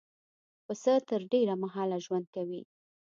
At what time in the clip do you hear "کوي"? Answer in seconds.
2.35-2.61